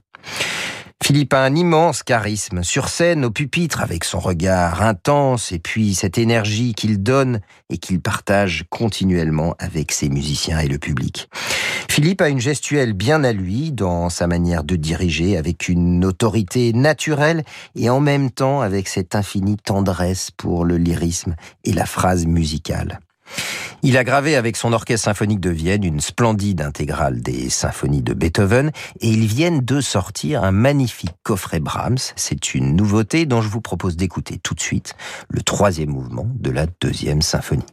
Philippe 1.02 1.34
a 1.34 1.42
un 1.42 1.56
immense 1.56 2.04
charisme 2.04 2.62
sur 2.62 2.88
scène, 2.88 3.24
au 3.24 3.32
pupitre, 3.32 3.80
avec 3.80 4.04
son 4.04 4.20
regard 4.20 4.82
intense 4.82 5.50
et 5.50 5.58
puis 5.58 5.94
cette 5.94 6.16
énergie 6.16 6.74
qu'il 6.74 7.02
donne 7.02 7.40
et 7.70 7.78
qu'il 7.78 8.00
partage 8.00 8.64
continuellement 8.70 9.56
avec 9.58 9.90
ses 9.90 10.08
musiciens 10.08 10.60
et 10.60 10.68
le 10.68 10.78
public. 10.78 11.28
Philippe 11.90 12.22
a 12.22 12.28
une 12.28 12.40
gestuelle 12.40 12.92
bien 12.92 13.24
à 13.24 13.32
lui 13.32 13.72
dans 13.72 14.10
sa 14.10 14.28
manière 14.28 14.62
de 14.62 14.76
diriger, 14.76 15.36
avec 15.36 15.68
une 15.68 16.04
autorité 16.04 16.72
naturelle 16.72 17.42
et 17.74 17.90
en 17.90 17.98
même 17.98 18.30
temps 18.30 18.60
avec 18.60 18.86
cette 18.86 19.16
infinie 19.16 19.56
tendresse 19.56 20.30
pour 20.30 20.64
le 20.64 20.76
lyrisme 20.76 21.34
et 21.64 21.72
la 21.72 21.84
phrase 21.84 22.26
musicale. 22.26 23.00
Il 23.84 23.96
a 23.96 24.04
gravé 24.04 24.36
avec 24.36 24.56
son 24.56 24.72
orchestre 24.72 25.06
symphonique 25.06 25.40
de 25.40 25.50
Vienne 25.50 25.82
une 25.82 25.98
splendide 25.98 26.60
intégrale 26.60 27.20
des 27.20 27.50
symphonies 27.50 28.02
de 28.02 28.14
Beethoven 28.14 28.70
et 29.00 29.08
ils 29.08 29.26
viennent 29.26 29.60
de 29.60 29.80
sortir 29.80 30.44
un 30.44 30.52
magnifique 30.52 31.10
coffret 31.24 31.58
Brahms. 31.58 31.98
C'est 32.14 32.54
une 32.54 32.76
nouveauté 32.76 33.26
dont 33.26 33.42
je 33.42 33.48
vous 33.48 33.60
propose 33.60 33.96
d'écouter 33.96 34.38
tout 34.40 34.54
de 34.54 34.60
suite 34.60 34.94
le 35.28 35.42
troisième 35.42 35.90
mouvement 35.90 36.28
de 36.36 36.52
la 36.52 36.66
deuxième 36.80 37.22
symphonie. 37.22 37.66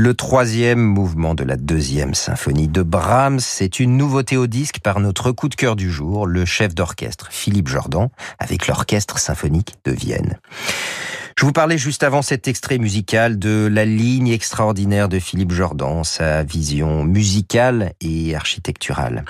Le 0.00 0.14
troisième 0.14 0.78
mouvement 0.78 1.34
de 1.34 1.42
la 1.42 1.56
deuxième 1.56 2.14
symphonie 2.14 2.68
de 2.68 2.82
Brahms, 2.84 3.40
c'est 3.40 3.80
une 3.80 3.96
nouveauté 3.96 4.36
au 4.36 4.46
disque 4.46 4.78
par 4.78 5.00
notre 5.00 5.32
coup 5.32 5.48
de 5.48 5.56
cœur 5.56 5.74
du 5.74 5.90
jour, 5.90 6.24
le 6.24 6.44
chef 6.44 6.72
d'orchestre 6.72 7.26
Philippe 7.32 7.66
Jordan, 7.66 8.08
avec 8.38 8.68
l'orchestre 8.68 9.18
symphonique 9.18 9.74
de 9.84 9.90
Vienne. 9.90 10.38
Je 11.36 11.44
vous 11.44 11.50
parlais 11.50 11.78
juste 11.78 12.04
avant 12.04 12.22
cet 12.22 12.46
extrait 12.46 12.78
musical 12.78 13.40
de 13.40 13.68
la 13.68 13.84
ligne 13.84 14.28
extraordinaire 14.28 15.08
de 15.08 15.18
Philippe 15.18 15.50
Jordan, 15.50 16.04
sa 16.04 16.44
vision 16.44 17.02
musicale 17.02 17.92
et 18.00 18.36
architecturale. 18.36 19.24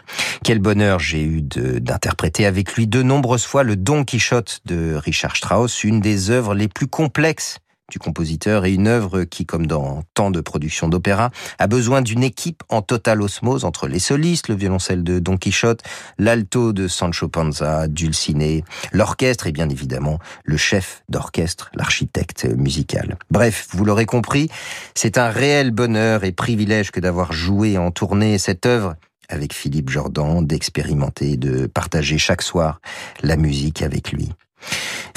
Quel 0.45 0.59
bonheur 0.59 1.01
j'ai 1.01 1.23
eu 1.23 1.41
d'interpréter 1.41 2.45
avec 2.45 2.75
lui 2.75 2.87
de 2.87 3.03
nombreuses 3.03 3.47
fois 3.47 3.63
le 3.63 3.77
Don 3.77 4.05
Quichotte 4.05 4.61
de 4.67 4.97
Richard 4.97 5.35
Strauss, 5.35 5.83
une 5.83 6.03
des 6.03 6.29
œuvres 6.29 6.55
les 6.55 6.69
plus 6.69 6.89
complexes 6.89 7.59
du 7.91 7.99
compositeur 7.99 8.67
et 8.67 8.73
une 8.73 8.87
œuvre 8.87 9.25
qui, 9.25 9.47
comme 9.47 9.67
dans 9.67 10.03
tant 10.13 10.31
de 10.31 10.41
productions 10.41 10.89
d'opéra, 10.89 11.31
a 11.59 11.67
besoin 11.67 12.03
d'une 12.03 12.23
équipe 12.23 12.63
en 12.69 12.83
totale 12.83 13.23
osmose 13.23 13.65
entre 13.65 13.89
les 13.89 13.99
solistes, 13.99 14.49
le 14.49 14.55
violoncelle 14.55 15.03
de 15.03 15.19
Don 15.19 15.39
Quichotte, 15.39 15.83
l'alto 16.19 16.75
de 16.75 16.87
Sancho 16.87 17.29
Panza, 17.29 17.89
Dulciné, 17.89 18.63
l'orchestre 18.93 19.47
et 19.47 19.53
bien 19.53 19.71
évidemment 19.71 20.19
le 20.45 20.59
chef 20.59 21.03
d'orchestre, 21.09 21.71
l'architecte 21.75 22.45
musical. 22.45 23.17
Bref, 23.31 23.69
vous 23.71 23.85
l'aurez 23.85 24.07
compris, 24.07 24.51
c'est 24.95 25.17
un 25.17 25.31
réel 25.31 25.71
bonheur 25.71 26.25
et 26.25 26.33
privilège 26.33 26.91
que 26.91 27.01
d'avoir 27.01 27.33
joué 27.33 27.79
en 27.79 27.91
tournée 27.91 28.37
cette 28.37 28.67
œuvre 28.67 28.97
avec 29.31 29.55
Philippe 29.55 29.91
Jordan, 29.91 30.47
d'expérimenter, 30.47 31.37
de 31.37 31.67
partager 31.67 32.19
chaque 32.19 32.43
soir 32.43 32.81
la 33.23 33.37
musique 33.37 33.83
avec 33.83 34.13
lui. 34.13 34.31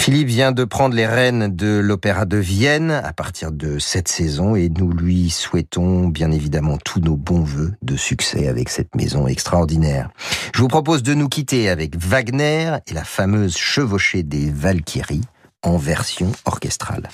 Philippe 0.01 0.29
vient 0.29 0.51
de 0.51 0.63
prendre 0.63 0.95
les 0.95 1.05
rênes 1.05 1.55
de 1.55 1.77
l'Opéra 1.77 2.25
de 2.25 2.37
Vienne 2.37 2.89
à 2.89 3.13
partir 3.13 3.51
de 3.51 3.77
cette 3.77 4.07
saison 4.07 4.55
et 4.55 4.67
nous 4.67 4.91
lui 4.91 5.29
souhaitons 5.29 6.07
bien 6.07 6.31
évidemment 6.31 6.79
tous 6.83 6.99
nos 6.99 7.15
bons 7.15 7.43
voeux 7.43 7.73
de 7.83 7.95
succès 7.95 8.47
avec 8.47 8.69
cette 8.69 8.95
maison 8.95 9.27
extraordinaire. 9.27 10.09
Je 10.55 10.59
vous 10.59 10.67
propose 10.67 11.03
de 11.03 11.13
nous 11.13 11.29
quitter 11.29 11.69
avec 11.69 11.95
Wagner 11.95 12.77
et 12.87 12.93
la 12.95 13.03
fameuse 13.03 13.55
chevauchée 13.55 14.23
des 14.23 14.49
Valkyries 14.49 15.21
en 15.61 15.77
version 15.77 16.31
orchestrale. 16.45 17.07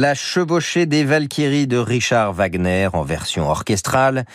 La 0.00 0.14
chevauchée 0.14 0.86
des 0.86 1.02
Valkyries 1.02 1.66
de 1.66 1.76
Richard 1.76 2.32
Wagner 2.32 2.88
en 2.92 3.02
version 3.02 3.50
orchestrale. 3.50 4.26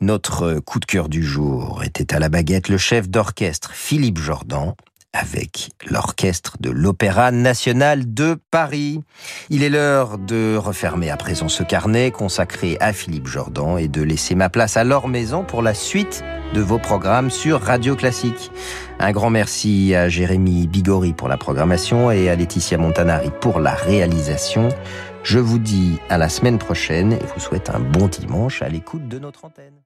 Notre 0.00 0.54
coup 0.60 0.80
de 0.80 0.86
cœur 0.86 1.10
du 1.10 1.22
jour 1.22 1.84
était 1.84 2.14
à 2.14 2.18
la 2.18 2.30
baguette 2.30 2.70
le 2.70 2.78
chef 2.78 3.10
d'orchestre 3.10 3.72
Philippe 3.74 4.16
Jordan 4.16 4.72
avec 5.12 5.70
l'orchestre 5.86 6.56
de 6.60 6.70
l'Opéra 6.70 7.30
national 7.30 8.14
de 8.14 8.38
Paris. 8.50 9.02
Il 9.50 9.62
est 9.62 9.68
l'heure 9.68 10.18
de 10.18 10.56
refermer 10.56 11.10
à 11.10 11.16
présent 11.16 11.48
ce 11.48 11.62
carnet 11.62 12.10
consacré 12.10 12.76
à 12.80 12.92
Philippe 12.92 13.26
Jordan 13.26 13.78
et 13.78 13.88
de 13.88 14.02
laisser 14.02 14.34
ma 14.34 14.48
place 14.48 14.76
à 14.76 14.84
leur 14.84 15.08
maison 15.08 15.44
pour 15.44 15.62
la 15.62 15.74
suite 15.74 16.24
de 16.54 16.60
vos 16.60 16.78
programmes 16.78 17.30
sur 17.30 17.60
Radio 17.60 17.94
Classique. 17.94 18.50
Un 18.98 19.12
grand 19.12 19.30
merci 19.30 19.94
à 19.94 20.08
Jérémy 20.08 20.66
Bigori 20.66 21.12
pour 21.12 21.28
la 21.28 21.36
programmation 21.36 22.10
et 22.10 22.30
à 22.30 22.36
Laetitia 22.36 22.78
Montanari 22.78 23.30
pour 23.40 23.60
la 23.60 23.74
réalisation. 23.74 24.68
Je 25.24 25.38
vous 25.38 25.58
dis 25.58 25.98
à 26.08 26.18
la 26.18 26.28
semaine 26.28 26.58
prochaine 26.58 27.12
et 27.12 27.20
vous 27.34 27.40
souhaite 27.40 27.70
un 27.70 27.80
bon 27.80 28.08
dimanche 28.08 28.62
à 28.62 28.68
l'écoute 28.68 29.08
de 29.08 29.18
notre 29.18 29.44
antenne. 29.44 29.81